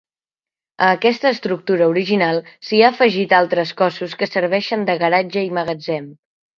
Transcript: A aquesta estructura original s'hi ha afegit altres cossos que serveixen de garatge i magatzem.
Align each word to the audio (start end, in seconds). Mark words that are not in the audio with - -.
A 0.85 0.87
aquesta 0.93 1.31
estructura 1.35 1.91
original 1.91 2.41
s'hi 2.69 2.81
ha 2.81 2.89
afegit 2.95 3.39
altres 3.43 3.77
cossos 3.85 4.19
que 4.23 4.33
serveixen 4.35 4.91
de 4.93 5.01
garatge 5.07 5.49
i 5.49 5.57
magatzem. 5.63 6.15